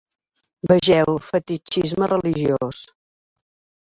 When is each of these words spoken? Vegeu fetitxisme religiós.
Vegeu 0.69 1.11
fetitxisme 1.25 2.07
religiós. 2.13 2.81